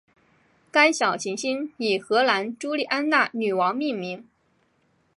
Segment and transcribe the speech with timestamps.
[0.71, 4.27] 该小行星以荷兰朱丽安娜女王命名。